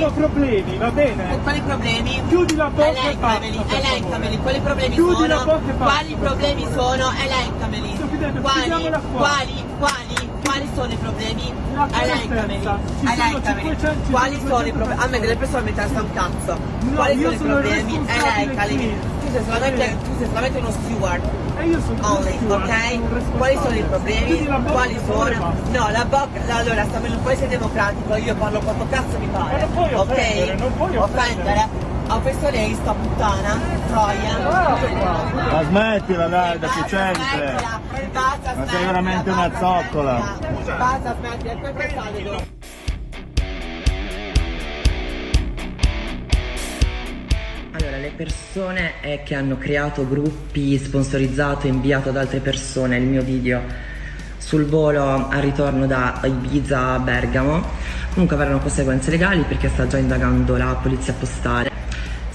[0.00, 1.38] sono problemi, va bene?
[1.42, 2.22] Quali problemi?
[2.28, 5.26] Chiudi la bocca e Elencameli, basta, per elencameli, quali problemi Chiudi sono?
[5.26, 5.84] la bocca e basta.
[5.84, 7.12] Quali problemi sono?
[7.24, 7.94] Elencameli.
[7.96, 8.68] Sto chiudendo, Quali,
[9.12, 11.52] quali, quali, quali sono i problemi?
[11.74, 12.60] Elencameli,
[13.04, 13.70] elencameli.
[13.74, 15.02] 500, Quali 500 sono i problemi?
[15.02, 16.58] A me delle persone mi interessa un cazzo.
[16.80, 17.98] No, Quali sono i problemi?
[17.98, 18.94] qui.
[19.24, 21.22] Tu sei solamente, tu sei solamente uno steward.
[21.64, 23.36] Io sono Only, sono ok?
[23.38, 24.46] Quali sono i problemi?
[24.70, 25.54] Quali sono?
[25.70, 29.60] No, la bocca, allora sta bene, poi sei democratico, io parlo quanto cazzo mi pare.
[29.60, 30.54] Non puoi ok?
[30.58, 31.92] non puoi offendere.
[32.08, 34.38] Ho questo lei, sta puttana, troia.
[35.50, 37.20] Ma smettila dai, deficiente.
[37.32, 37.80] Smettila,
[38.12, 40.36] basta, Ma sei veramente una zoccola.
[40.76, 42.53] Basta, smettila, poi pensate
[48.04, 52.98] le persone eh, che hanno creato gruppi, sponsorizzato e inviato ad altre persone.
[52.98, 53.62] Il mio video
[54.36, 57.64] sul volo al ritorno da Ibiza a Bergamo,
[58.12, 61.70] comunque avranno conseguenze legali perché sta già indagando la polizia postale,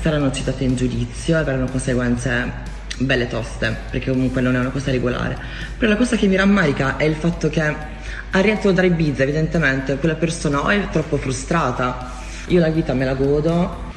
[0.01, 2.51] saranno citate in giudizio e avranno conseguenze
[2.97, 5.37] belle toste, perché comunque non è una cosa regolare.
[5.77, 9.97] Però la cosa che mi rammarica è il fatto che al rientro da Ibiza, evidentemente,
[9.97, 13.87] quella persona o è troppo frustrata, io la vita me la godo,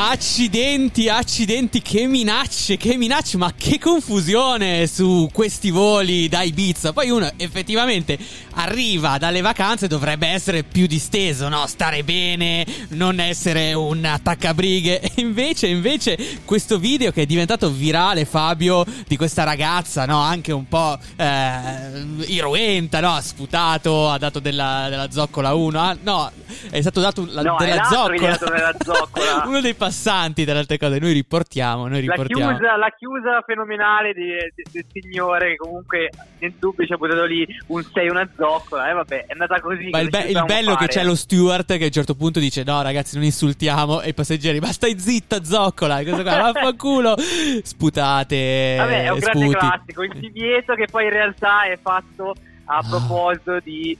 [0.00, 6.92] Accidenti, accidenti, che minacce, che minacce, ma che confusione su questi voli da Ibiza.
[6.92, 8.16] Poi uno effettivamente
[8.52, 11.66] arriva dalle vacanze dovrebbe essere più disteso, no?
[11.66, 15.00] Stare bene, non essere un attaccabrighe.
[15.18, 20.20] E invece, invece, questo video che è diventato virale, Fabio, di questa ragazza, no?
[20.20, 23.14] Anche un po' eh, irruenta, no?
[23.14, 25.80] Ha sputato, ha dato della, della zoccola a uno.
[25.80, 26.30] Ah, no,
[26.70, 28.30] è stato dato la, No, della zoccola.
[28.30, 29.42] dato della zoccola.
[29.48, 30.98] uno dei passanti tra le altre cose.
[30.98, 32.56] Noi riportiamo, noi La riportiamo.
[32.56, 34.22] chiusa, la chiusa fenomenale di-
[34.54, 38.28] di- del signore che comunque nel dubbio ci ha buttato lì un 6 e una
[38.36, 40.92] zoccola e vabbè è andata così Ma il, be- il bello è che fare?
[40.92, 44.00] c'è lo steward che a un certo punto dice: No, ragazzi, non insultiamo.
[44.02, 46.02] E i passeggeri, ma stai zitta, zoccola.
[46.04, 46.36] Cosa qua?
[46.52, 47.14] Vaffanculo.
[47.62, 48.74] Sputate.
[48.78, 49.56] Vabbè, è un grande sputi.
[49.56, 50.02] classico.
[50.02, 52.34] Il divieto che poi in realtà è fatto
[52.66, 53.96] a proposito di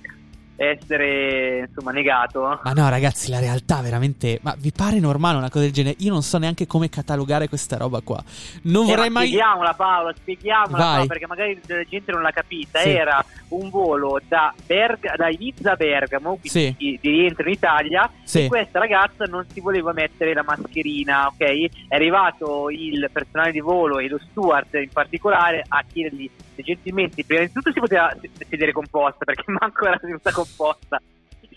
[0.61, 2.61] essere insomma negato.
[2.63, 4.39] Ma no, ragazzi, la realtà veramente.
[4.43, 5.95] Ma vi pare normale una cosa del genere?
[6.01, 8.23] Io non so neanche come catalogare questa roba qua.
[8.63, 9.29] Non Eh, vorrei ma mai.
[9.29, 10.77] Spieghiamola Paolo, spieghiamola.
[10.83, 12.81] Paolo, perché magari la gente non l'ha capita.
[12.81, 12.89] Sì.
[12.91, 16.75] Era un volo da, Berg- da Ibiza a Bergamo, quindi Sì.
[16.77, 18.11] di, di rientro in Italia.
[18.25, 18.45] Sì.
[18.45, 21.39] E questa ragazza non si voleva mettere la mascherina, ok?
[21.89, 27.25] È arrivato il personale di volo e lo steward in particolare a chiedergli se gentilmente,
[27.25, 28.13] prima di tutto si poteva
[28.49, 31.01] sedere composta, perché manco era seduta composta.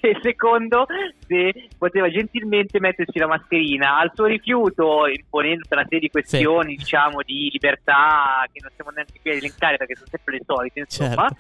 [0.03, 0.88] E secondo,
[1.28, 4.00] se poteva gentilmente mettersi la mascherina.
[4.00, 9.19] Al suo rifiuto, imponendo una serie di questioni, diciamo, di libertà, che non stiamo neanche
[9.22, 11.28] qui a elencare perché sono sempre le solite, insomma.
[11.28, 11.35] Certo.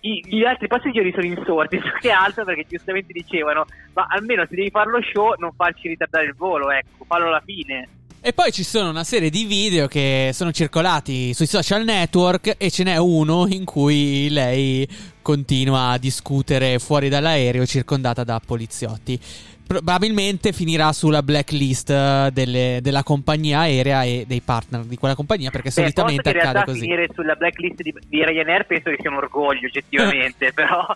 [0.00, 4.54] I- gli altri passeggeri sono insorti più che altro perché giustamente dicevano: Ma almeno se
[4.54, 7.88] devi fare lo show, non farci ritardare il volo, ecco, fallo alla fine.
[8.24, 12.70] E poi ci sono una serie di video che sono circolati sui social network e
[12.70, 14.86] ce n'è uno in cui lei
[15.20, 19.18] continua a discutere fuori dall'aereo circondata da poliziotti.
[19.66, 25.50] Probabilmente finirà sulla blacklist eh, delle- della compagnia aerea e dei partner di quella compagnia
[25.50, 26.80] perché Beh, solitamente in accade così.
[26.80, 30.86] finire sulla blacklist di, di Ryanair penso che sia un orgoglio, oggettivamente, però.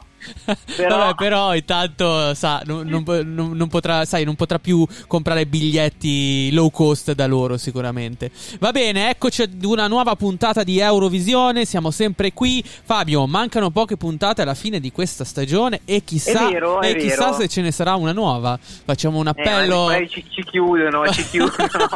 [0.76, 6.50] però- Vabbè, però intanto sa, non, non non- potrà, sai, non potrà più comprare biglietti
[6.52, 8.30] low cost da loro sicuramente.
[8.58, 12.62] Va bene, eccoci ad una nuova puntata di Eurovisione, siamo sempre qui.
[12.64, 17.48] Fabio, mancano poche puntate alla fine di questa stagione e chissà, vero, e chissà se
[17.48, 18.55] ce ne sarà una nuova.
[18.60, 19.86] Facciamo un Eh, appello.
[19.86, 21.88] magari ci, ci chiudono, ci chiudono.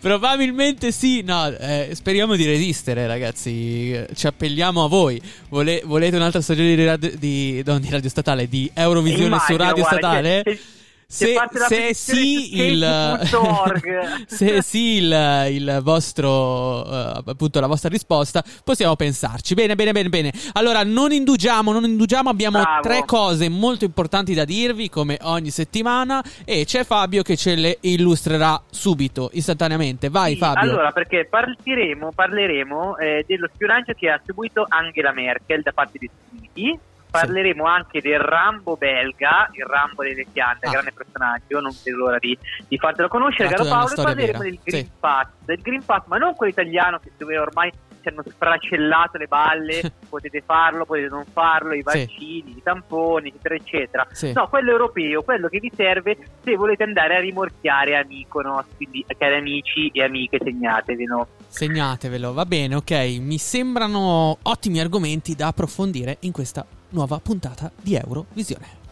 [0.00, 6.16] Probabilmente sì, no, eh, speriamo di resistere ragazzi, Eh, ci appelliamo a voi, Vole- volete
[6.16, 9.98] un'altra stagione di radio, di, non di radio statale, di Eurovisione su Immagino, radio guarda,
[9.98, 10.42] statale?
[10.44, 10.60] se- se-
[11.08, 11.36] Se,
[11.68, 12.80] se sì il
[14.26, 19.54] se sì il, il vostro eh, appunto la vostra risposta possiamo pensarci.
[19.54, 20.32] Bene bene bene bene.
[20.54, 22.82] Allora non indugiamo non indugiamo abbiamo Bravo.
[22.82, 27.78] tre cose molto importanti da dirvi come ogni settimana e c'è Fabio che ce le
[27.82, 30.08] illustrerà subito istantaneamente.
[30.08, 30.60] Vai Sì, Fabio.
[30.60, 36.10] Allora, perché partiremo, parleremo eh, dello spionaggio che ha subito Angela Merkel da parte degli
[36.12, 36.78] Stati Uniti.
[37.10, 40.70] Parleremo anche del Rambo belga, il Rambo delle Fiandre, Ah.
[40.70, 42.36] grande personaggio, non vedo l'ora di,
[42.68, 44.90] di fartelo conoscere, caro Paolo, e parleremo vera, del Green sì.
[45.00, 47.72] Pass, del Green Pass, ma non quello italiano che dove ormai
[48.02, 51.98] ci hanno sfracellato le balle, potete farlo, potete non farlo, i Sì.
[51.98, 54.06] vaccini, i tamponi, eccetera, eccetera.
[54.12, 54.32] Sì.
[54.32, 59.04] No, quello europeo, quello che vi serve se volete andare a rimorchiare a Mykonos, quindi
[59.18, 61.28] cari amici e amiche segnatevelo.
[61.48, 62.90] Segnatevelo, va bene, ok.
[63.20, 68.84] Mi sembrano ottimi argomenti da approfondire in questa nuova puntata di Eurovisione.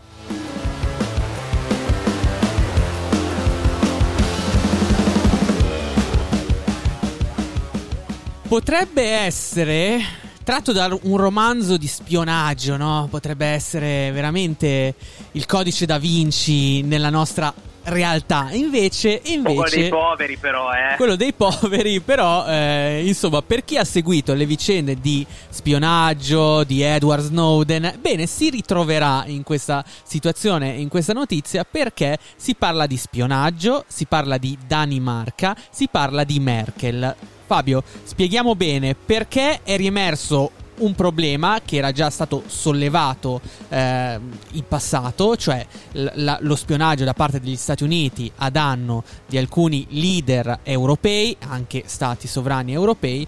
[8.47, 9.99] Potrebbe essere
[10.45, 13.09] tratto da un romanzo di spionaggio, no?
[13.11, 14.95] Potrebbe essere veramente
[15.33, 17.53] il codice da Vinci nella nostra
[17.85, 18.49] realtà.
[18.53, 20.97] Invece, po' quello dei invece poveri però, eh.
[20.97, 26.83] quello dei poveri, però, eh, insomma, per chi ha seguito le vicende di spionaggio di
[26.83, 32.97] Edward Snowden, bene, si ritroverà in questa situazione, in questa notizia, perché si parla di
[32.97, 37.15] spionaggio, si parla di Danimarca, si parla di Merkel.
[37.47, 44.19] Fabio, spieghiamo bene perché è riemerso un problema che era già stato sollevato eh,
[44.53, 49.39] in passato, cioè l- la- lo spionaggio da parte degli Stati Uniti a danno di
[49.39, 53.27] alcuni leader europei, anche stati sovrani europei.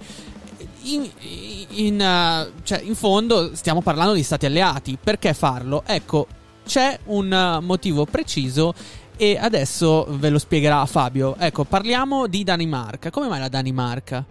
[0.82, 1.08] In,
[1.70, 4.96] in, eh, cioè, in fondo stiamo parlando di stati alleati.
[5.02, 5.82] Perché farlo?
[5.84, 6.26] Ecco,
[6.64, 8.72] c'è un eh, motivo preciso
[9.16, 11.36] e adesso ve lo spiegherà Fabio.
[11.38, 13.10] Ecco, parliamo di Danimarca.
[13.10, 14.24] Come mai la Danimarca?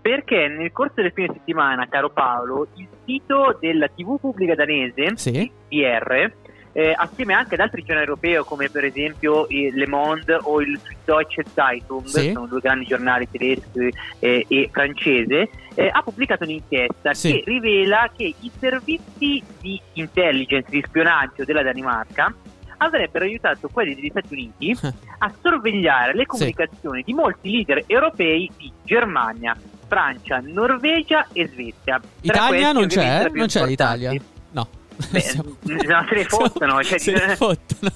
[0.00, 5.50] Perché nel corso del fine settimana, caro Paolo, il sito della TV pubblica danese, Sì.
[5.68, 6.30] DR,
[6.72, 10.78] eh, assieme anche ad altri giornali europei come per esempio il Le Monde o il
[11.04, 12.32] Deutsche Zeitung, Sì.
[12.32, 17.32] sono due grandi giornali tedeschi eh, e francese, eh, ha pubblicato un'inchiesta Sì.
[17.32, 22.32] che rivela che i servizi di intelligence, di spionaggio della Danimarca
[22.80, 24.76] avrebbero aiutato quelli degli Stati Uniti
[25.18, 29.56] a sorvegliare le comunicazioni di molti leader europei di Germania,
[29.88, 31.98] Francia, Norvegia e Svezia.
[31.98, 33.28] Tra Italia non c'è?
[33.30, 34.12] più Non c'è l'Italia?
[34.52, 34.68] No.
[35.10, 37.90] Beh, Siamo- no, se ne fottono, cioè, se ne fottono.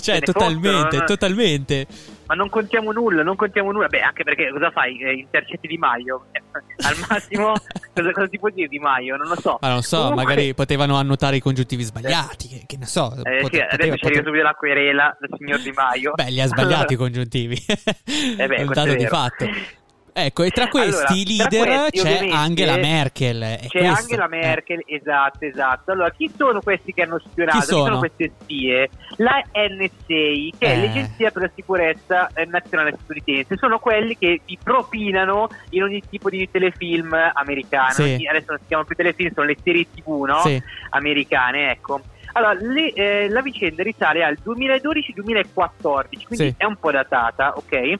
[0.00, 1.04] Cioè, ne totalmente, fottono, no?
[1.06, 1.86] totalmente.
[2.26, 3.88] Ma non contiamo nulla, non contiamo nulla.
[3.88, 5.00] Beh, anche perché cosa fai?
[5.00, 6.26] Eh, intercetti Di Maio?
[6.32, 6.40] Eh,
[6.86, 7.52] Al massimo,
[7.92, 9.16] cosa, cosa si può dire Di Maio?
[9.16, 9.58] Non lo so.
[9.60, 12.46] Ma non so, Comunque- magari potevano annotare i congiuntivi sbagliati.
[12.48, 13.14] Che, che ne so.
[13.24, 16.12] Eh, pote- sì, adesso poteva- ci arriva pote- subito la querela del signor Di Maio.
[16.14, 17.64] Beh, li ha sbagliati i congiuntivi.
[17.66, 19.44] Eh beh, è un dato di fatto.
[20.12, 23.40] Ecco, e tra questi Allora, tra leader questi, c'è Angela Merkel.
[23.40, 25.92] C'è questo- Angela Merkel, esatto, esatto.
[25.92, 27.58] Allora, chi sono questi che hanno spionato?
[27.58, 27.98] Chi sono?
[27.98, 28.88] queste spie?
[29.16, 30.76] La NSA, che è Eh.
[30.86, 36.28] l'Agenzia per la Sicurezza eh, Nazionale Statunitense, sono quelli che vi propinano in ogni tipo
[36.30, 37.90] di telefilm americano.
[37.92, 38.26] Sì.
[38.28, 40.40] Adesso non si chiamano più telefilm, sono le serie TV, no?
[40.40, 40.62] Sì.
[40.90, 42.00] Americane, ecco.
[42.32, 46.54] Allora, le- eh, la vicenda risale al 2012-2014, quindi Sì.
[46.56, 47.92] è un po' datata, ok?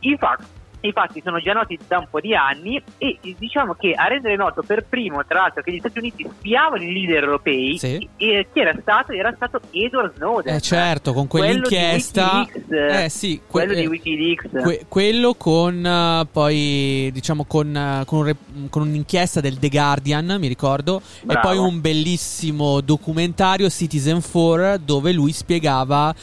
[0.00, 0.44] Infatti,
[0.82, 4.36] i fatti sono già noti da un po' di anni e diciamo che a rendere
[4.36, 8.08] noto per primo, tra l'altro, che gli Stati Uniti spiavano i leader europei, Sì.
[8.16, 9.12] e chi era stato?
[9.12, 10.54] Era stato Edward Snowden.
[10.54, 12.46] Eh certo, con Quello di quell'inchiesta.
[12.54, 14.62] Wikileaks, Eh sì, que- quello di eh, Wikileaks.
[14.62, 19.68] que- quello con eh, poi diciamo con, eh, con un rep- con un'inchiesta del The
[19.68, 21.40] Guardian, mi ricordo, e Bravo.
[21.48, 26.14] poi un bellissimo documentario Citizen 4 dove lui spiegava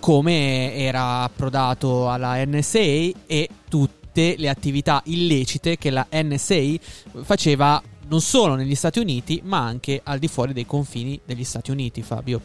[0.00, 2.78] come era approdato alla NSA
[3.26, 3.48] e
[4.10, 10.00] tutte le attività illecite che la NSA faceva non solo negli Stati Uniti, ma anche
[10.02, 12.40] al di fuori dei confini degli Stati Uniti, Fabio.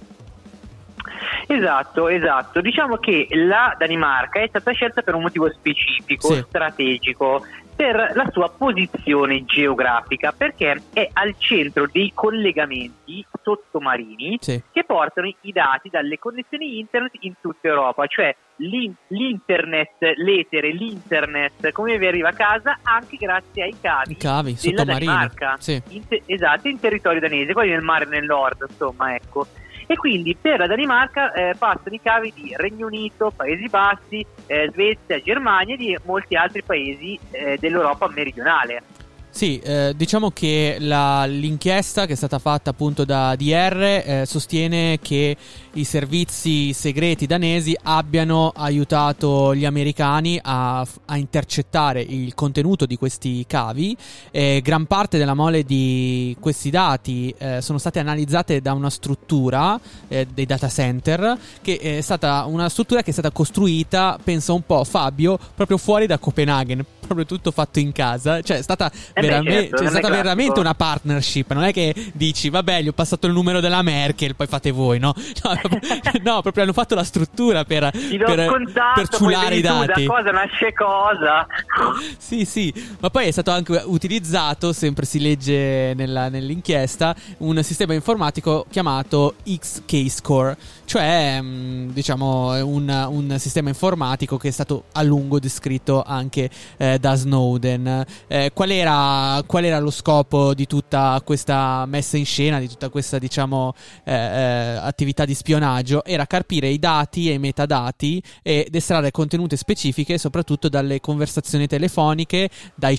[1.47, 2.61] Esatto, esatto.
[2.61, 6.43] Diciamo che la Danimarca è stata scelta per un motivo specifico, Sì.
[6.47, 7.43] strategico,
[7.75, 14.61] per la sua posizione geografica, perché è al centro dei collegamenti sottomarini Sì.
[14.71, 21.71] che portano i dati dalle connessioni internet in tutta Europa, cioè l'in- l'internet, l'etere, l'internet,
[21.71, 25.05] come vi arriva a casa anche grazie ai cavi, I cavi della sottomarini.
[25.05, 25.81] Danimarca, Sì.
[25.89, 29.45] in te- esatto, in territorio danese, quelli nel mare nel nord, insomma, ecco.
[29.87, 34.69] E quindi per la Danimarca eh, passano i cavi di Regno Unito, Paesi Bassi, eh,
[34.71, 38.81] Svezia, Germania e di molti altri paesi eh, dell'Europa meridionale.
[39.29, 44.97] Sì, eh, diciamo che la- l'inchiesta che è stata fatta appunto da DR eh, sostiene
[45.01, 45.35] che
[45.75, 53.43] i servizi segreti danesi abbiano aiutato gli americani a, a intercettare il contenuto di questi
[53.47, 53.95] cavi.
[54.31, 59.79] Eh, gran parte della mole di questi dati eh, sono state analizzate da una struttura
[60.07, 64.65] eh, dei data center che è stata una struttura che è stata costruita, pensa un
[64.65, 68.41] po' Fabio, proprio fuori da Copenaghen, proprio tutto fatto in casa.
[68.41, 71.51] Cioè, è stata, beh, veramente, certo, cioè, è stata veramente una partnership.
[71.53, 74.99] Non è che dici, vabbè, gli ho passato il numero della Merkel, poi fate voi,
[74.99, 75.13] no?
[75.43, 75.51] No,
[76.23, 80.05] no, proprio hanno fatto la struttura per, per, contatto, per ciulare i dati.
[80.05, 81.47] da cosa nasce cosa.
[82.17, 87.93] Sì, sì, ma poi è stato anche utilizzato, sempre si legge nella- nell'inchiesta, un sistema
[87.93, 95.39] informatico chiamato XK-Score, cioè mh, diciamo un, un sistema informatico che è stato a lungo
[95.39, 98.05] descritto anche eh, da Snowden.
[98.27, 102.89] Eh, qual, era, qual era lo scopo di tutta questa messa in scena, di tutta
[102.89, 103.73] questa diciamo
[104.03, 106.03] eh, eh, attività di spionaggio?
[106.05, 112.49] Era carpire i dati e i metadati ed estrarre contenute specifiche soprattutto dalle conversazioni telefoniche,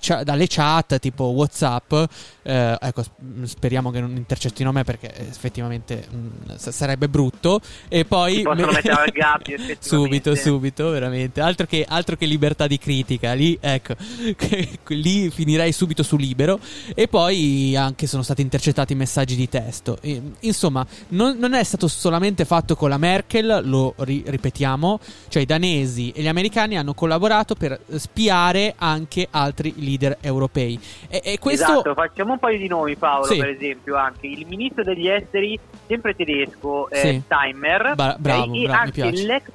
[0.00, 1.92] cha- dalle chat tipo Whatsapp.
[2.42, 3.04] Eh, ecco,
[3.44, 7.60] speriamo che non intercettino me perché effettivamente mh, s- sarebbe brutto.
[7.88, 11.40] E poi Ti possono mettere al gabbio, subito, subito, veramente.
[11.40, 13.32] Altro che, altro che libertà di critica.
[13.32, 13.94] Lì, ecco,
[14.88, 16.58] lì finirei subito su libero.
[16.94, 19.98] E poi anche sono stati intercettati messaggi di testo.
[20.00, 24.98] E, insomma, non, non è stato solamente fatto con la Merkel, lo ri- ripetiamo.
[25.28, 30.78] Cioè, i danesi e gli americani hanno collaborato per spiare anche altri leader europei.
[31.08, 31.64] E, e questo.
[31.72, 33.36] Esatto, facciamo un paio di nomi Paolo, Sì.
[33.38, 37.22] per esempio, anche il ministro degli esteri, sempre tedesco, eh, Sì.
[37.66, 39.50] Steimer, Ba- bravo, e bravo, anche l'ex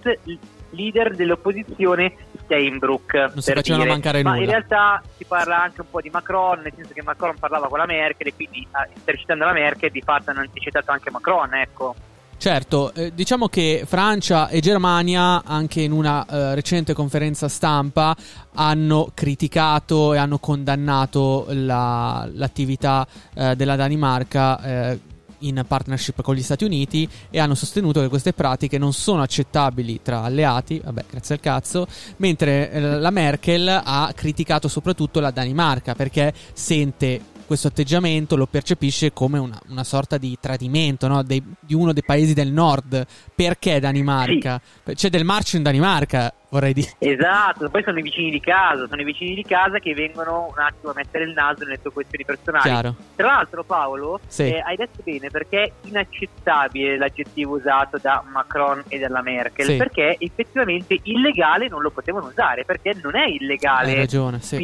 [0.72, 2.13] leader dell'opposizione
[2.44, 3.13] Steinbrück.
[3.13, 3.94] Non si per facevano dire.
[3.96, 4.44] mancare Ma nulla.
[4.44, 7.77] in realtà si parla anche un po' di Macron, nel senso che Macron parlava con
[7.80, 11.96] la Merkel e quindi ah, intercitando la Merkel di fatto hanno intercettato anche Macron, ecco.
[12.38, 18.15] Certo, eh, diciamo che Francia e Germania, anche in una eh, recente conferenza stampa,
[18.56, 24.98] hanno criticato e hanno condannato la- l'attività eh, della Danimarca.
[25.41, 30.00] In partnership con gli Stati Uniti e hanno sostenuto che queste pratiche non sono accettabili
[30.01, 35.95] tra alleati, vabbè, grazie al cazzo, mentre eh, la Merkel ha criticato soprattutto la Danimarca
[35.95, 41.22] perché sente questo atteggiamento lo percepisce come una, una sorta di tradimento no?
[41.22, 43.05] Dei- di uno dei paesi del nord.
[43.36, 44.62] Perché Danimarca?
[44.93, 46.91] C'è del marcio in Danimarca, vorrei dire.
[47.00, 50.63] Esatto, poi sono i vicini di casa, sono i vicini di casa che vengono un
[50.63, 52.63] attimo a mettere il naso nelle tue questioni personali.
[52.63, 52.96] Chiaro.
[53.17, 54.43] Tra l'altro, Paolo, Sì.
[54.43, 59.75] eh, hai detto bene perché è inaccettabile l'aggettivo usato da Macron e dalla Merkel, Sì.
[59.75, 64.55] perché effettivamente illegale non lo potevano usare, perché non è illegale ragione, sì.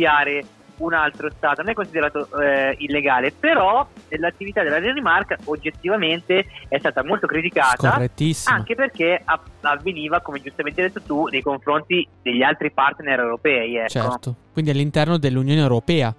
[0.78, 7.04] Un altro Stato, non è considerato eh, illegale, però l'attività della Danimarca oggettivamente è stata
[7.04, 8.00] molto criticata.
[8.46, 13.78] Anche perché a- avveniva, come giustamente hai detto tu, nei confronti degli altri partner europei.
[13.78, 13.90] Ecco.
[13.90, 14.36] Certo.
[14.54, 16.14] Quindi all'interno dell'Unione Europea.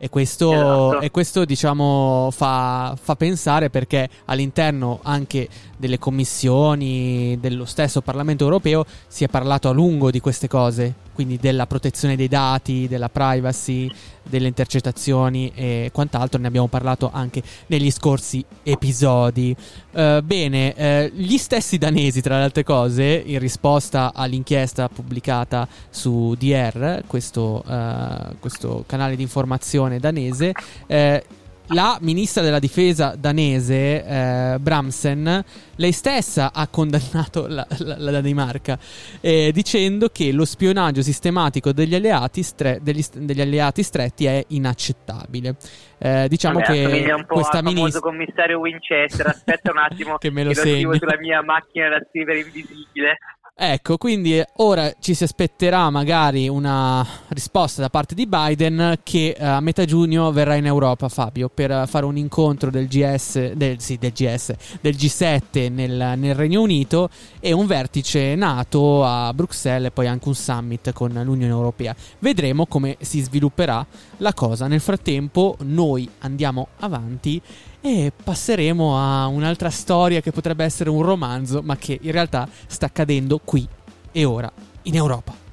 [0.00, 1.00] E questo, Esatto.
[1.00, 8.84] e questo diciamo, fa, fa pensare perché all'interno anche delle commissioni dello stesso Parlamento europeo
[9.08, 13.90] si è parlato a lungo di queste cose, quindi della protezione dei dati, della privacy,
[14.22, 16.40] delle intercettazioni e quant'altro.
[16.40, 19.52] Ne abbiamo parlato anche negli scorsi episodi.
[19.90, 26.36] Eh, bene, eh, gli stessi danesi, tra le altre cose, in risposta all'inchiesta pubblicata su
[26.38, 30.52] DR, questo, eh, questo canale di informazione danese,
[30.86, 31.24] eh,
[31.68, 35.44] la ministra della difesa danese, eh, Bramsen,
[35.76, 38.78] lei stessa ha condannato la, la- la Danimarca
[39.20, 45.56] eh, dicendo che lo spionaggio sistematico degli alleati, stre- degli, degli alleati stretti è inaccettabile.
[46.00, 48.00] Eh, diciamo Vabbè, che un po' questa ministra...
[48.00, 49.26] commissario Winchester.
[49.26, 50.98] Aspetta un attimo, Che me lo scrivo segni.
[50.98, 53.18] sulla mia macchina da scrivere invisibile.
[53.60, 59.34] Ecco, quindi eh, ora ci si aspetterà magari una risposta da parte di Biden che
[59.36, 63.54] eh, a metà giugno verrà in Europa, Fabio, per eh, fare un incontro del GS,
[63.54, 67.10] del, sì, del GS, del G7 nel, nel Regno Unito
[67.40, 71.96] e un vertice NATO a Bruxelles e poi anche un summit con l'Unione Europea.
[72.20, 73.84] Vedremo come si svilupperà
[74.18, 74.68] la cosa.
[74.68, 77.42] Nel frattempo noi andiamo avanti
[77.80, 82.86] e passeremo a un'altra storia che potrebbe essere un romanzo, ma che in realtà sta
[82.86, 83.66] accadendo qui
[84.12, 84.50] e ora
[84.82, 85.46] in Europa.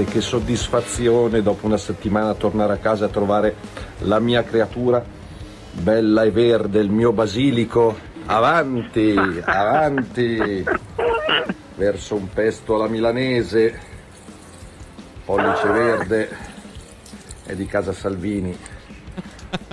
[0.00, 3.54] Che soddisfazione dopo una settimana tornare a casa e trovare
[3.98, 5.04] la mia creatura
[5.72, 7.98] bella e verde, il mio basilico.
[8.26, 10.64] Avanti, avanti,
[11.74, 13.78] verso un pesto alla milanese,
[15.24, 16.28] pollice verde.
[17.44, 18.56] È di casa Salvini.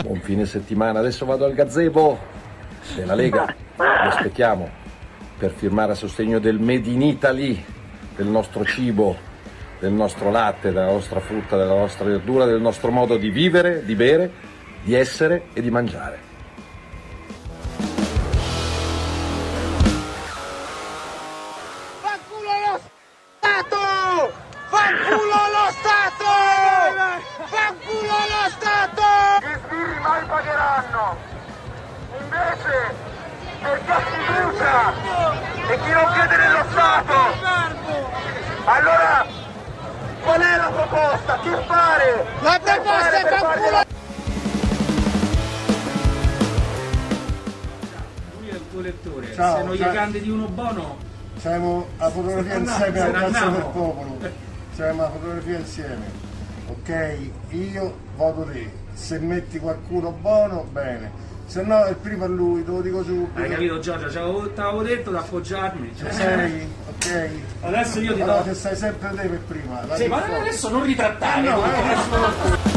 [0.01, 2.17] Buon fine settimana, adesso vado al gazebo
[2.95, 4.69] della Lega, vi aspettiamo
[5.37, 7.63] per firmare a sostegno del Made in Italy,
[8.15, 9.15] del nostro cibo,
[9.79, 13.93] del nostro latte, della nostra frutta, della nostra verdura, del nostro modo di vivere, di
[13.93, 14.55] bere
[14.87, 16.26] di essere e di mangiare.
[30.17, 31.15] Mai pagheranno!
[32.19, 32.95] Invece,
[33.61, 34.93] per chi ha fiducia
[35.69, 37.13] e chi non crede nello Stato,
[38.65, 39.25] allora
[40.23, 41.39] qual è la proposta?
[41.39, 42.25] Che fare?
[42.41, 43.85] La proposta fare è la-
[48.39, 49.93] Lui è il tuo lettore, Ciao, se non gli ciao.
[49.93, 51.05] candidi uno buono,
[51.37, 53.61] Siamo a fotografia insieme andiamo, al Piazza del.
[53.61, 54.17] Popolo.
[54.73, 56.11] Siamo a fotografia insieme.
[56.67, 57.17] Ok?
[57.49, 58.85] Io voto te.
[58.97, 61.11] Se metti qualcuno buono, bene.
[61.45, 63.39] Se no il primo è lui, te lo dico subito.
[63.39, 64.09] hai capito Giorgio?
[64.09, 65.93] Ti avevo- ti avevo detto di appoggiarmi.
[65.95, 66.67] Ci sei?
[66.89, 67.29] Ok?
[67.61, 68.43] Adesso io ti Allora do...
[68.49, 69.79] se sai sempre te per prima.
[69.95, 70.41] Sì, ma risposta.
[70.41, 71.41] adesso non ritrattare.
[71.41, 72.75] No, eh, adesso-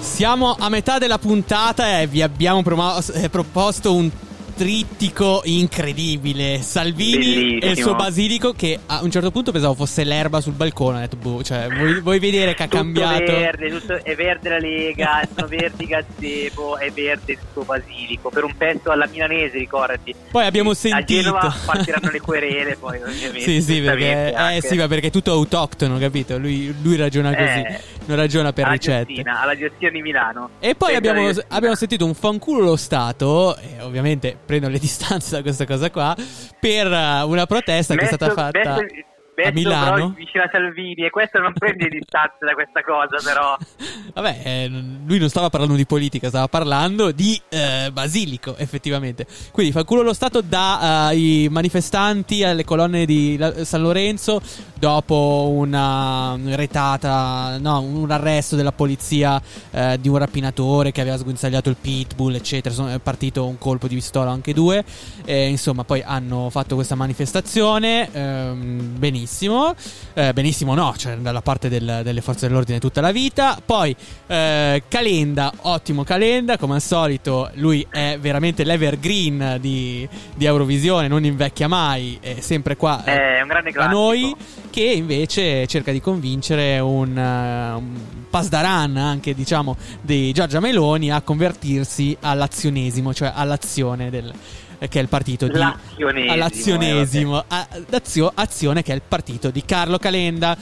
[0.00, 4.08] Siamo a metà della puntata e vi abbiamo promo- eh, proposto un
[4.56, 6.60] trittico incredibile.
[6.62, 7.94] Salvini e il suo Bellissimo.
[7.94, 10.96] basilico che a un certo punto pensavo fosse l'erba sul balcone.
[10.96, 13.24] Ho detto, boh, cioè, vuoi, vuoi vedere che ha Tutto cambiato?
[13.24, 18.30] verde, tutto- è verde la Lega, sono verdi i gazebo, è verde il suo basilico.
[18.30, 20.14] Per un pezzo alla milanese, ricordati.
[20.30, 21.20] Poi abbiamo A sentito.
[21.22, 23.40] Genova partiranno le querele, poi ovviamente.
[23.40, 26.38] Sì, sì, perché, eh, sì, ma perché è tutto autoctono, capito?
[26.38, 29.06] Lui, lui ragiona così, Eh, non ragiona per alla ricette.
[29.12, 30.50] Giostina, alla Giostina di Milano.
[30.60, 35.42] E poi abbiamo, abbiamo sentito un fanculo lo Stato, e ovviamente prendo le distanze da
[35.42, 36.16] questa cosa qua,
[36.58, 39.04] per eh, una protesta che è stata Messo- fatta messo-
[39.36, 39.94] messo a Milano.
[39.94, 43.56] però vicino a Salvini e questo non prende distanze da questa cosa però
[44.16, 44.68] Vabbè, eh,
[45.04, 49.26] lui non stava parlando di politica, stava parlando di eh, basilico, effettivamente.
[49.52, 54.40] Quindi fanculo lo Stato dai manifestanti alle colonne di La- San Lorenzo
[54.78, 59.40] dopo una retata, no, un arresto della polizia
[59.70, 62.74] eh, di un rapinatore che aveva sguinzagliato il pitbull, eccetera.
[62.74, 64.82] Sono- è partito un colpo di pistola, anche due.
[65.26, 68.08] E, insomma, poi hanno fatto questa manifestazione.
[68.12, 69.24] ehm, benissimo.
[70.14, 73.58] Eh, benissimo, no, cioè dalla parte del- delle forze dell'ordine tutta la vita.
[73.64, 73.94] Poi
[74.26, 81.24] eh, Calenda, ottimo Calenda, come al solito, lui è veramente l'evergreen di, di Eurovisione, non
[81.24, 84.34] invecchia mai, è sempre qua eh, è un grande da noi,
[84.70, 91.20] che invece cerca di convincere un, eh, un pasdaran anche diciamo di Giorgia Meloni a
[91.20, 94.32] convertirsi all'azionesimo, cioè all'azione del
[94.78, 99.64] che è il partito di L'azionesimo, all'azionesimo, a- d'azio- azione che è il partito di
[99.64, 100.56] Carlo Calenda.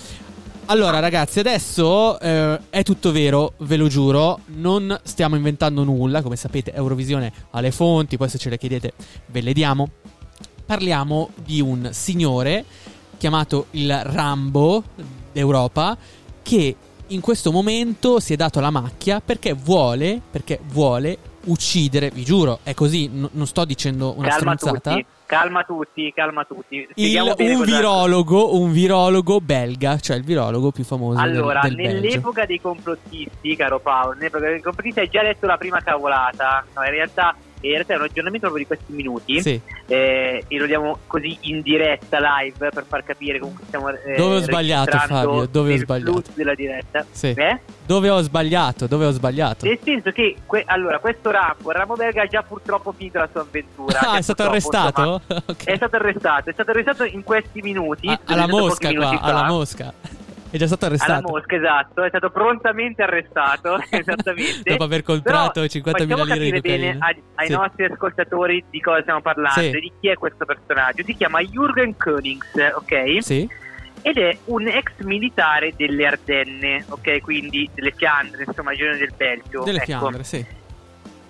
[0.66, 4.40] Allora, ragazzi, adesso eh, è tutto vero, ve lo giuro.
[4.46, 6.22] Non stiamo inventando nulla.
[6.22, 8.16] Come sapete, Eurovisione ha le fonti.
[8.16, 8.92] Poi, se ce le chiedete,
[9.26, 9.90] ve le diamo.
[10.64, 12.64] Parliamo di un signore
[13.18, 14.82] chiamato il Rambo
[15.32, 15.96] d'Europa
[16.42, 16.76] che
[17.08, 22.58] in questo momento si è dato la macchia perché vuole, perché vuole uccidere, vi giuro,
[22.62, 24.90] è così, n- non sto dicendo una calma stronzata.
[24.96, 30.84] tutti calma tutti calma tutti Il- un virologo, un virologo belga, cioè il virologo più
[30.84, 31.92] famoso del- Allora, del, Belgio.
[32.00, 36.64] nell'epoca dei complottisti, caro Paolo, nell'epoca dei complottisti hai già detto la prima cavolata.
[36.74, 37.34] No, in realtà,
[37.68, 39.40] in realtà è un aggiornamento proprio di questi minuti.
[39.40, 39.60] Sì.
[39.86, 44.36] Eh, e lo diamo così in diretta live per far capire comunque stiamo eh, Dove
[44.36, 45.46] ho sbagliato, Fabio?
[45.46, 46.22] Dove ho sbagliato?
[46.34, 47.04] della diretta.
[47.10, 47.28] Sì.
[47.28, 47.60] Eh?
[47.86, 48.86] Dove ho sbagliato?
[48.86, 49.66] Dove ho sbagliato?
[49.66, 53.40] Nel senso che que- allora, questo Rambo, Rambo belga ha già purtroppo finito la sua
[53.42, 54.02] avventura.
[54.14, 55.22] Ah, è stato arrestato?
[55.22, 55.64] insomma, Ok.
[55.64, 58.08] È stato arrestato, è stato arrestato in questi minuti.
[58.08, 59.92] Ah, alla mosca qua, minuti alla mosca.
[60.54, 61.28] È già stato Alla arrestato.
[61.32, 64.70] mosca, esatto, è stato prontamente arrestato, esattamente.
[64.70, 67.52] Dopo aver comprato Però 50.000 facciamo lire di bene ai, ai Sì.
[67.52, 69.70] nostri ascoltatori di cosa stiamo parlando, Sì.
[69.72, 71.02] di chi è questo personaggio.
[71.04, 73.16] Si chiama Jürgen Konings, ok?
[73.20, 73.50] Sì?
[74.02, 77.20] Ed è un ex militare delle Ardenne, ok?
[77.20, 79.64] Quindi delle Fiandre, insomma, regione del Belgio.
[79.64, 80.46] Delle ecco, Fiandre, sì.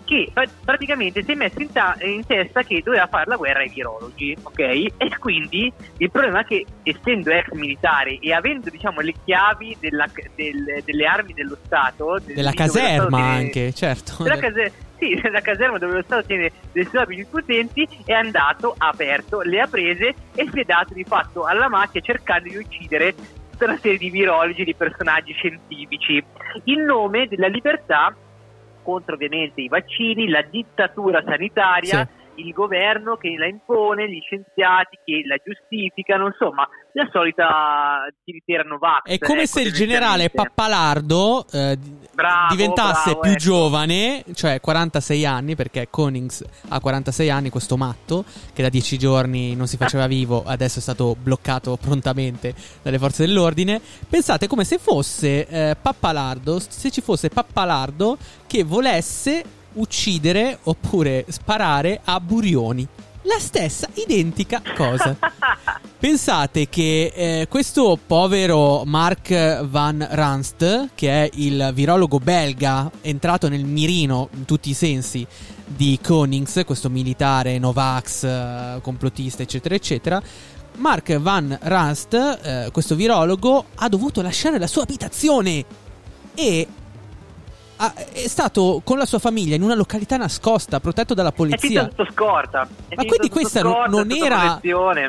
[0.04, 3.60] Che pra- praticamente si è messo in, ta- in testa che doveva fare la guerra
[3.60, 4.58] ai virologi, ok?
[4.58, 10.06] E quindi il problema è che essendo ex militare e avendo diciamo le chiavi della-
[10.34, 14.22] del- delle armi dello Stato, del- Della Stato caserma tiene- anche, certo.
[14.22, 18.12] della, case- sì, della caserma dove lo Stato tiene le sue armi più potenti, è
[18.12, 22.48] andato, ha aperto, le ha prese e si è dato di fatto alla macchia cercando
[22.50, 23.14] di uccidere
[23.52, 26.22] tutta una serie di virologi, di personaggi scientifici,
[26.64, 28.14] in nome della libertà
[28.84, 35.22] contro ovviamente i vaccini, la dittatura sanitaria il governo che la impone, gli scienziati che
[35.26, 39.04] la giustificano, insomma, la solita tiritera Novax.
[39.04, 40.30] È come ecco, se il generale.
[40.30, 41.78] Pappalardo eh,
[42.12, 43.40] Bravo, diventasse bravo, più ecco.
[43.40, 49.54] giovane, cioè 46 anni, perché Konings ha 46 anni, questo matto, che da 10 giorni
[49.54, 53.80] non si faceva vivo, adesso è stato bloccato prontamente dalle forze dell'ordine.
[54.08, 58.16] Pensate come se fosse eh, Pappalardo, se ci fosse Pappalardo
[58.46, 62.86] che volesse uccidere oppure sparare a Burioni.
[63.26, 65.16] La stessa identica cosa.
[65.98, 73.64] Pensate che eh, questo povero Mark Van Ranst, che è il virologo belga entrato nel
[73.64, 75.26] mirino in tutti i sensi
[75.66, 80.22] di Konings, questo militare Novax, eh, complottista, eccetera, eccetera.
[80.76, 85.64] Mark Van Ranst, eh, questo virologo, ha dovuto lasciare la sua abitazione
[86.34, 86.66] e
[87.76, 91.82] è stato con la sua famiglia in una località nascosta, protetto dalla È polizia.
[91.82, 92.68] sotto scorta.
[92.88, 94.60] È Ma quindi questa scorta, non, era,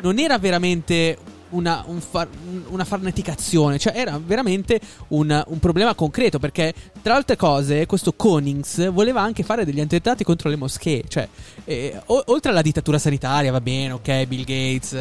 [0.02, 1.16] non era veramente
[1.50, 6.74] una, un far- un- una farneticazione, cioè era veramente un, un problema concreto perché
[7.06, 11.28] tra altre cose questo Konings voleva anche fare degli attentati contro le moschee, cioè
[11.64, 14.92] eh, o- oltre alla dittatura sanitaria va bene, ok, Bill Gates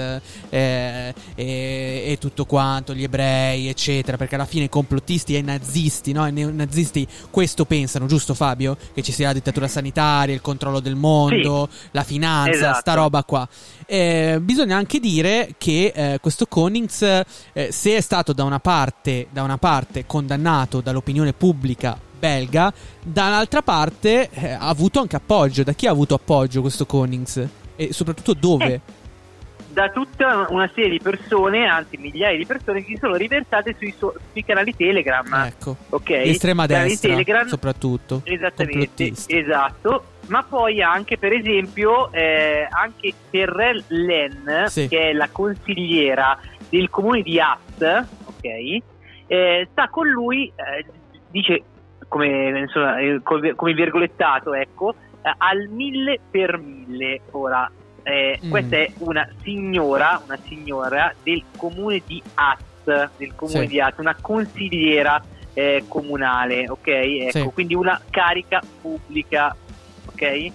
[0.50, 5.42] eh, e, e tutto quanto, gli ebrei eccetera, perché alla fine i complottisti e i
[5.42, 6.28] nazisti, no?
[6.28, 8.78] I neonazisti questo pensano, giusto Fabio?
[8.94, 12.80] Che ci sia la dittatura sanitaria, il controllo del mondo, la finanza, Esatto.
[12.82, 13.50] sta roba qua.
[13.88, 19.26] Eh, bisogna anche dire che eh, questo Konings, eh, se è stato da una, parte,
[19.32, 22.74] da una parte condannato dall'opinione pubblica belga,
[23.04, 25.64] dall'altra parte eh, ha avuto anche appoggio.
[25.64, 27.48] Da chi ha avuto appoggio questo Konings?
[27.76, 28.66] E soprattutto dove?
[28.74, 28.82] Eh,
[29.76, 33.94] da tutta una serie di persone, anzi migliaia di persone che si sono riversate sui,
[33.98, 35.26] suo- sui canali Telegram.
[35.34, 35.76] Ecco.
[35.90, 36.10] Ok?
[36.10, 38.22] L'estrema destra, Telegram, soprattutto.
[38.24, 40.06] Esattamente, esatto.
[40.28, 44.88] Ma poi anche, per esempio, eh, anche Terrell Len, Sì.
[44.88, 48.78] che è la consigliera del comune di Att, ok?
[49.28, 50.86] Eh, sta con lui, eh,
[51.30, 51.64] dice
[52.08, 57.22] come, insomma, eh, come virgolettato, ecco, eh, al mille per mille.
[57.32, 57.70] Ora,
[58.04, 58.50] eh, Mm.
[58.50, 63.68] questa è una signora, una signora del comune di Att, del comune Sì.
[63.68, 65.22] di Att, una consigliera
[65.58, 66.88] eh, comunale, ok?
[66.88, 67.52] Ecco, Sì.
[67.54, 69.56] quindi una carica pubblica,
[70.06, 70.52] ok?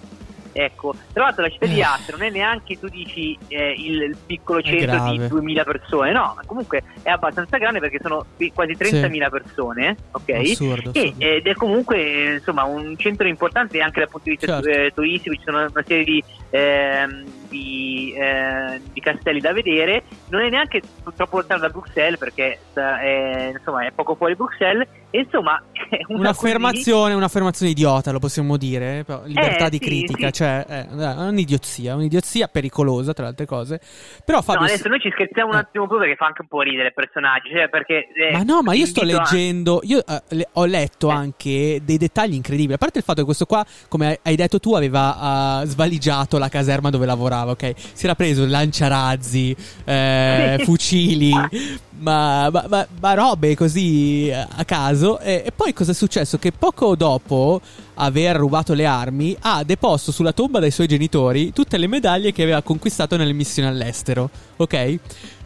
[0.53, 1.83] Ecco, tra l'altro la città di Eh.
[1.83, 6.41] Att non è neanche, tu dici, eh, il, piccolo centro di 2000 persone, no, ma
[6.45, 10.29] comunque è abbastanza grande perché sono quasi 30.000 persone, ok?
[10.29, 11.25] Assurdo, E- assurdo.
[11.25, 14.69] ed è comunque insomma un centro importante anche dal punto di vista Certo.
[14.69, 20.41] eh, turistico, ci sono una serie di, ehm, di, eh, di castelli da vedere, non
[20.41, 20.81] è neanche
[21.15, 25.61] troppo lontano da Bruxelles perché è, insomma, è poco fuori Bruxelles e insomma
[26.07, 29.03] Un'affermazione, un'affermazione idiota, lo possiamo dire.
[29.05, 30.33] però Libertà Eh, di sì, critica, sì.
[30.33, 33.79] cioè è un'idiozia, un'idiozia pericolosa, tra le altre cose.
[34.23, 34.41] Però.
[34.41, 34.61] Fabio.
[34.61, 35.59] No, adesso noi ci scherziamo un Eh.
[35.59, 38.61] attimo poi perché fa anche un po' ridere il personaggio, cioè perché eh, Ma no,
[38.61, 41.13] ma io sto invito a- leggendo, io eh, le- ho letto Eh.
[41.13, 42.73] anche dei dettagli incredibili.
[42.73, 46.47] A parte il fatto che questo qua, come hai detto tu, aveva eh, svaligiato la
[46.47, 47.73] caserma dove lavorava, ok?
[47.93, 51.31] Si era preso lanciarazzi, eh, fucili,
[51.99, 55.19] ma, ma- ma- ma robe così eh, a caso.
[55.19, 56.37] E, e poi cosa è successo?
[56.37, 57.59] Che poco dopo
[57.95, 62.43] aver rubato le armi, ha deposto sulla tomba dei suoi genitori tutte le medaglie che
[62.43, 64.99] aveva conquistato nelle missioni all'estero, ok?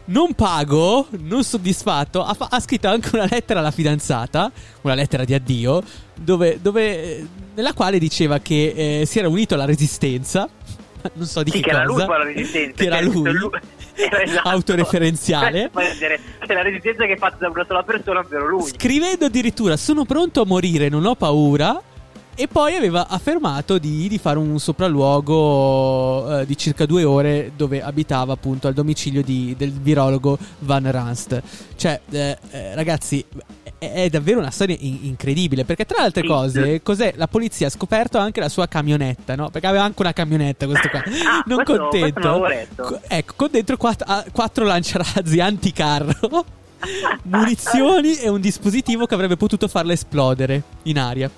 [0.08, 5.24] Non pago, non soddisfatto, ha, fa- ha scritto anche una lettera alla fidanzata, una lettera
[5.24, 5.82] di addio,
[6.14, 10.48] dove, dove- eh, nella quale diceva che eh, si era unito alla resistenza.
[11.14, 11.98] Non so di Sì, che che era cosa.
[11.98, 12.74] lui poi la resistenza.
[12.76, 13.30] Che era cioè, lui.
[13.94, 14.48] Era esatto.
[14.48, 15.70] Autoreferenziale.
[15.72, 18.68] Che la resistenza che è fatta da una sola persona, ovvero lui.
[18.68, 21.80] Scrivendo addirittura sono pronto a morire, non ho paura.
[22.38, 27.82] E poi aveva affermato di, di fare un sopralluogo eh, di circa due ore dove
[27.82, 31.42] abitava appunto al domicilio di- del virologo Van Ranst.
[31.76, 33.24] Cioè, eh, eh, ragazzi,
[33.78, 35.64] è, davvero una storia in- incredibile.
[35.64, 36.28] Perché tra le altre Sì.
[36.28, 37.14] cose, cos'è?
[37.16, 39.50] La polizia ha scoperto anche la sua camionetta, no?
[39.50, 41.02] Perché aveva anche una camionetta questo qua.
[41.26, 42.38] Ah, non questo- contento.
[42.40, 42.82] questo.
[42.82, 46.44] Co- ecco, con dentro quatt- ah, quattro lanciarazzi anticarro.
[47.24, 51.30] munizioni e un dispositivo che avrebbe potuto farla esplodere in aria.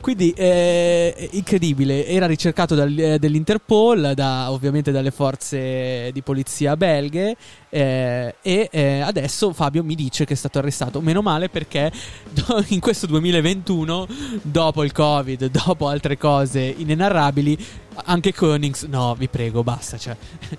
[0.00, 7.36] Quindi eh, incredibile, era ricercato dal- eh, dall'Interpol, da, ovviamente dalle forze di polizia belghe
[7.68, 11.00] eh, e eh, adesso Fabio mi dice che è stato arrestato.
[11.00, 11.92] Meno male perché
[12.68, 14.06] in questo 2021,
[14.42, 17.58] dopo il Covid, dopo altre cose inenarrabili,
[18.04, 19.96] Anche Konings, no, vi prego, basta.
[19.96, 20.16] Cioè.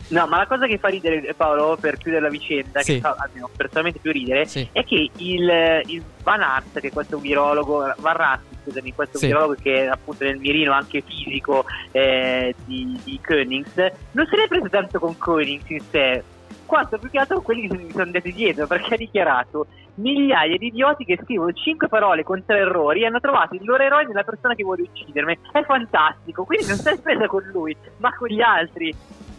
[0.10, 2.96] No, ma la cosa che fa ridere Paolo per chiudere la vicenda, Sì.
[2.96, 4.68] che fa almeno personalmente più ridere, Sì.
[4.72, 9.28] è che il, il Van Aert, che è questo virologo, Van Rast, scusami, questo Sì.
[9.28, 13.76] virologo che è appunto nel mirino anche fisico eh, di, di Koenigs,
[14.12, 16.24] non se ne è preso tanto con Koenigs in sé,
[16.66, 20.58] quanto più che altro con quelli che mi sono andati dietro, perché ha dichiarato migliaia
[20.58, 24.06] di idioti che scrivono cinque parole con tre errori e hanno trovato il loro eroe
[24.06, 25.38] nella persona che vuole uccidermi.
[25.52, 28.96] È fantastico, quindi non si è presa con lui, ma con gli altri.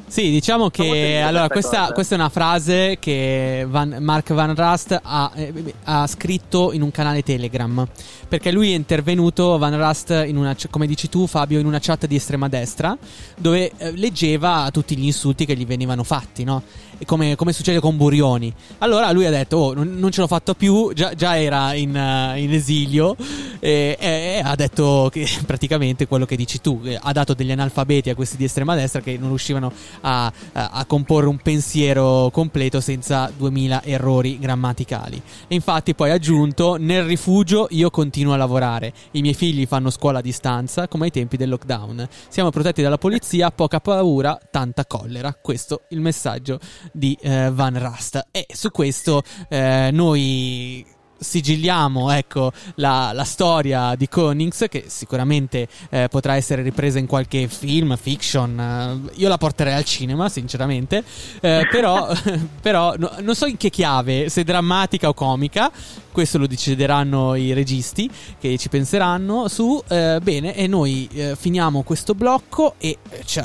[0.08, 5.30] Sì, diciamo che allora questa questa, è una frase che Van- Mark Van Rust ha,
[5.34, 5.52] eh,
[5.84, 7.86] ha scritto in un canale Telegram.
[8.26, 12.06] Perché lui è intervenuto, Van Rust, in una, come dici tu, Fabio, in una chat
[12.06, 12.96] di estrema destra,
[13.36, 16.62] dove eh, leggeva tutti gli insulti che gli venivano fatti, no?
[16.98, 18.52] E Come, come succede con Burioni.
[18.78, 20.92] Allora lui ha detto: Oh, non, non ce l'ho fatto più.
[20.94, 23.14] Già, già era in, eh, in esilio.
[23.60, 24.06] E, e-
[24.38, 26.80] e ha detto che praticamente quello che dici tu.
[26.84, 30.84] eh, Ha dato degli analfabeti a questi di estrema destra che non riuscivano a, a-
[30.86, 35.20] comporre un pensiero completo senza 2000 errori grammaticali.
[35.48, 38.92] E infatti poi ha aggiunto: Nel rifugio io continuo a lavorare.
[39.12, 42.08] I miei figli fanno scuola a distanza, come ai tempi del lockdown.
[42.28, 45.34] Siamo protetti dalla polizia, poca paura, tanta collera.
[45.34, 46.58] Questo il messaggio
[46.92, 48.28] di eh, Van Rust.
[48.30, 50.84] E su questo eh, noi
[51.18, 57.48] sigilliamo ecco la, la storia di Konings che sicuramente eh, potrà essere ripresa in qualche
[57.48, 61.04] film, fiction eh, io la porterei al cinema sinceramente
[61.40, 62.08] Eh, però,
[62.60, 65.70] però no- non so in che chiave se drammatica o comica
[66.10, 71.82] questo lo decideranno i registi che ci penseranno su Eh, bene e noi eh, finiamo
[71.82, 73.40] questo blocco e eh, ci,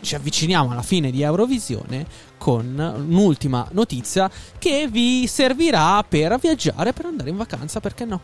[0.00, 2.06] ci avviciniamo alla fine di Eurovisione
[2.38, 8.20] con un'ultima notizia che vi servirà per viaggiare, per andare in vacanza, perché no?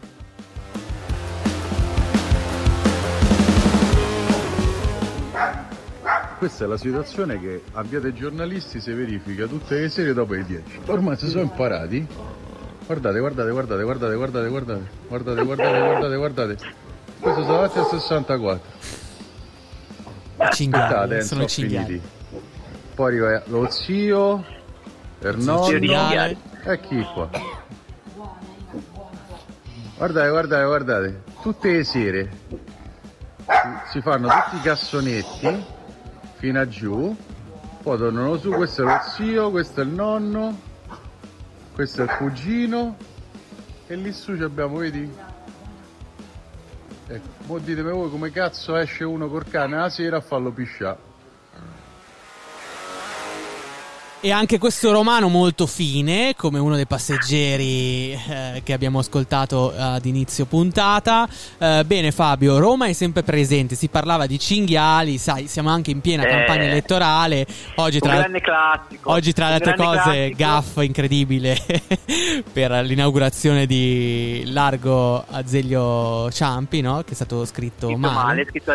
[6.38, 10.32] Questa è la situazione che a Via dei Giornalisti si verifica tutte le sere dopo
[10.32, 10.80] le 10.
[10.86, 12.04] Ormai si sono imparati.
[12.84, 16.56] Guardate, guardate, guardate, guardate, guardate, guardate, guardate, guardate, guardate, guardate.
[17.20, 18.70] Questo sono davanti al 64.
[20.50, 21.86] Cinghiali, eh, sono sono cinghiali.
[21.86, 22.21] finiti.
[22.94, 24.44] Poi arriva lo zio,
[25.20, 25.64] il nonno.
[25.64, 26.36] cinghiale.
[26.64, 27.28] E chi qua?
[29.96, 31.22] Guardate, guardate, guardate.
[31.42, 35.64] Tutte le sere si- si fanno tutti i cassonetti
[36.34, 37.16] fino a giù.
[37.82, 40.56] Poi tornano su, questo è lo zio, questo è il nonno,
[41.74, 42.96] questo è il cugino.
[43.86, 45.10] E lì su ci abbiamo, vedi?
[47.08, 51.10] Ecco, mo ditemi voi come cazzo esce uno col cane la sera a farlo pisciare.
[54.24, 60.04] E anche questo romano molto fine, come uno dei passeggeri eh, che abbiamo ascoltato ad
[60.04, 61.28] inizio puntata.
[61.58, 66.00] Eh, bene Fabio, Roma è sempre presente, si parlava di cinghiali, sai, siamo anche in
[66.00, 67.44] piena Eh, campagna elettorale.
[67.74, 69.10] Oggi Un tra, grande classico.
[69.10, 70.36] oggi tra le altre cose, classico.
[70.36, 71.58] gaff incredibile
[72.52, 77.02] per l'inaugurazione di Largo Azeglio Ciampi, no?
[77.02, 78.14] che è stato scritto Scritto male.
[78.14, 78.70] male, scritto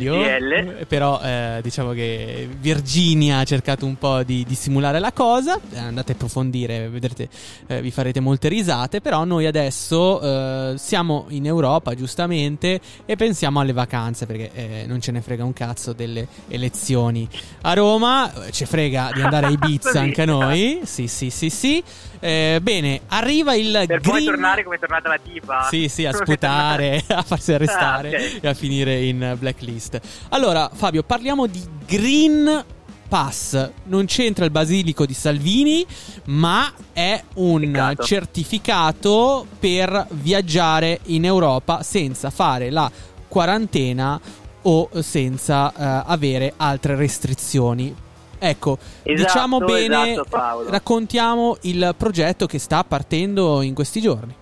[0.00, 0.52] GL.
[0.80, 5.58] eh, però eh, diciamo che Virginia ha cercato un po' di, di simulare la cosa,
[5.72, 7.28] Eh, andate a approfondire, vedrete,
[7.66, 13.60] eh, vi farete molte risate, però noi adesso eh, siamo in Europa giustamente e pensiamo
[13.60, 17.28] alle vacanze perché eh, non ce ne frega un cazzo delle elezioni.
[17.62, 21.50] A Roma eh, ci frega di andare a Ibiza anche a noi, sì sì sì
[21.50, 21.82] sì.
[22.20, 24.24] Eh, bene, arriva il Per poi green...
[24.24, 25.66] tornare come è tornata la tipa.
[25.70, 28.38] Sì, sì, a sputare, a farsi arrestare Ah, ok.
[28.42, 30.00] e a finire in blacklist.
[30.30, 32.64] Allora, Fabio, parliamo di Green
[33.08, 33.70] Pass.
[33.84, 35.84] Non c'entra il basilico di Salvini,
[36.26, 38.04] ma è un Peccato.
[38.04, 42.90] certificato per viaggiare in Europa senza fare la
[43.26, 44.20] quarantena
[44.62, 47.94] o senza eh, avere altre restrizioni.
[48.40, 54.34] Ecco, Esatto, diciamo bene, esatto, raccontiamo il progetto che sta partendo in questi giorni.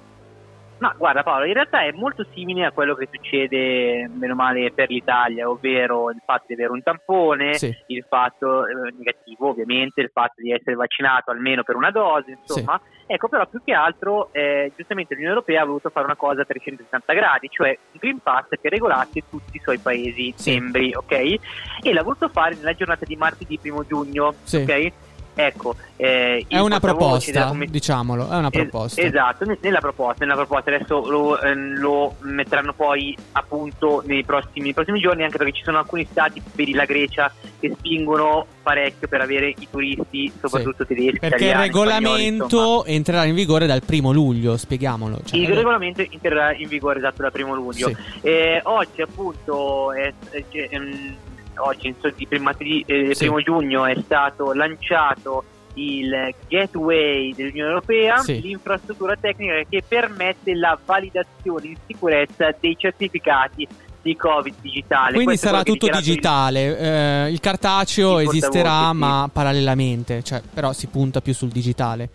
[0.79, 4.91] Ma guarda Paolo, in realtà è molto simile a quello che succede, meno male, per
[4.91, 7.75] l'Italia, ovvero il fatto di avere un tampone, Sì.
[7.87, 12.79] il fatto eh, negativo ovviamente, il fatto di essere vaccinato almeno per una dose, insomma.
[13.07, 16.45] Ecco, però più che altro, eh, giustamente l'Unione Europea ha voluto fare una cosa a
[16.45, 20.59] 360 gradi, cioè un Green Pass che regolasse tutti i suoi paesi Sì.
[20.59, 21.13] membri, ok?
[21.13, 24.57] E l'ha voluto fare nella giornata di martedì 1 giugno, Sì.
[24.57, 24.93] ok?
[25.39, 29.01] Ecco, eh, È il una proposta, commissione- diciamolo, è una Es- proposta.
[29.03, 34.63] esatto, ne- nella proposta, nella proposta adesso lo, ehm, lo metteranno poi appunto nei prossimi,
[34.65, 39.09] nei prossimi giorni anche perché ci sono alcuni stati, vedi la Grecia, che spingono parecchio
[39.09, 41.19] per avere i turisti, soprattutto tedeschi.
[41.19, 42.87] Perché il italiani, spagnoli, regolamento insomma.
[42.87, 45.21] entrerà in vigore dal primo luglio, spieghiamolo.
[45.23, 47.89] Cioè, Il regolamento entrerà in vigore esatto dal primo luglio.
[47.89, 47.97] Sì.
[48.23, 51.15] Eh, oggi appunto è- è- ehm,
[51.59, 51.95] oggi
[52.29, 53.25] prima- di, eh, Sì.
[53.25, 58.41] primo giugno è stato lanciato il gateway dell'Unione Europea, Sì.
[58.41, 63.67] l'infrastruttura tecnica che permette la validazione in sicurezza dei certificati
[64.01, 65.09] di Covid digitale.
[65.09, 66.79] Quindi Questo sarà tutto dichiarato il- digitale.
[67.27, 68.97] eh, il cartaceo il esisterà, sì.
[68.97, 72.09] ma parallelamente, cioè, però si punta più sul digitale.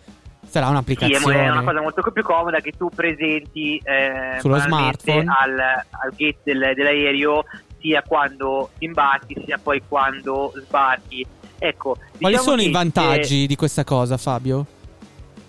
[0.44, 1.44] Sarà Sì, è un'applicazione.
[1.44, 5.24] è una cosa molto più comoda che tu presenti eh, Sullo smartphone.
[5.28, 7.44] al, al gate del- dell'aereo
[7.82, 11.26] sia quando imbarchi sia poi quando sbarchi.
[11.58, 14.66] Ecco, Quali diciamo sono i vantaggi eh, di questa cosa, Fabio?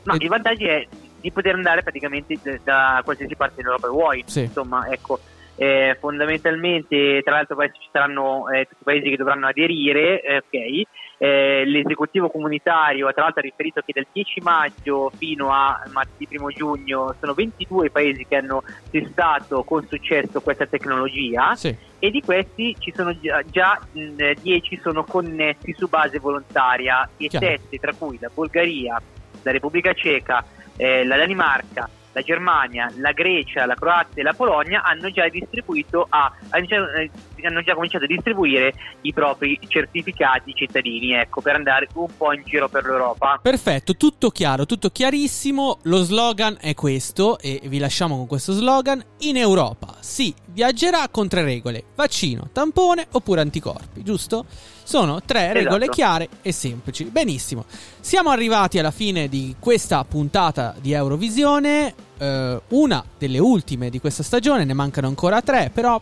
[0.03, 0.85] no, il vantaggio è
[1.21, 4.23] di poter andare praticamente da, qualsiasi parte dell'Europa vuoi.
[4.25, 4.41] Sì.
[4.41, 5.19] Insomma, ecco.
[5.55, 10.37] eh, fondamentalmente, tra l'altro, poi ci saranno eh, tutti i paesi che dovranno aderire, eh,
[10.37, 10.87] ok.
[11.19, 16.49] Eh, l'esecutivo comunitario tra l'altro ha riferito che dal 10 maggio fino a martedì 1
[16.49, 21.73] giugno sono 22 i paesi che hanno testato con successo questa tecnologia Sì.
[22.03, 27.27] E di questi ci sono già, già, mh, 10 sono connessi su base volontaria e
[27.27, 27.45] Chiaro.
[27.45, 29.01] 7 tra cui la Bulgaria,
[29.41, 30.43] la Repubblica Ceca,
[30.75, 36.31] eh, la Danimarca, la Germania, la Grecia, la Croazia e la Polonia hanno già a,
[36.51, 37.11] eh,
[37.43, 42.43] hanno già cominciato a distribuire i propri certificati cittadini, ecco, per andare un po' in
[42.45, 43.39] giro per l'Europa.
[43.41, 45.79] Perfetto, tutto chiaro, tutto chiarissimo.
[45.83, 49.03] Lo slogan è questo e vi lasciamo con questo slogan.
[49.19, 54.45] In Europa si viaggerà con tre regole: vaccino, tampone oppure anticorpi, giusto?
[54.83, 55.91] Sono tre regole Esatto.
[55.91, 57.05] chiare e semplici.
[57.05, 57.65] Benissimo.
[57.99, 64.23] Siamo arrivati alla fine di questa puntata di Eurovisione, eh, una delle ultime di questa
[64.23, 66.01] stagione, ne mancano ancora tre, però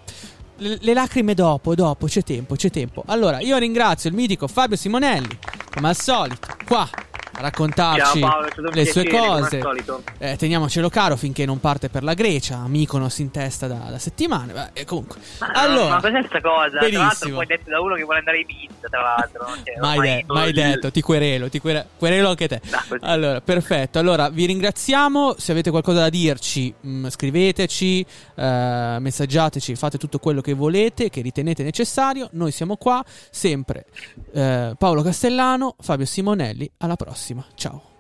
[0.58, 3.04] le, le lacrime dopo, dopo, c'è tempo, c'è tempo.
[3.08, 5.38] Allora, io ringrazio il mitico Fabio Simonelli,
[5.74, 6.89] come al solito, qua
[7.41, 9.62] raccontarci Paolo, le sue cose.
[10.17, 14.54] Eh, teniamocelo caro finché non parte per la Grecia, Mykonos in testa da, da settimane.
[14.54, 16.69] Beh, e comunque, Ma, allora, ma cos'è sta cosa?
[16.69, 17.36] Tra l'altro benissimo.
[17.36, 19.45] poi detto da uno che vuole andare in pizza, tra l'altro.
[19.63, 22.62] Cioè, Mai, de- mai il- detto, ti querelo, ti quere- querelo anche te.
[22.69, 22.97] No.
[23.01, 23.99] Allora, perfetto.
[23.99, 25.36] Allora, vi ringraziamo.
[25.38, 31.21] Se avete qualcosa da dirci, mh, scriveteci, eh, messaggiateci, fate tutto quello che volete, che
[31.21, 32.30] ritenete necessario.
[32.34, 33.86] Noi siamo qua, sempre.
[34.34, 36.69] Eh, Paolo Castellano, Fabio Simonelli.
[36.77, 36.95] Alla
[37.34, 37.46] prossima.
[37.56, 37.90] Ciao.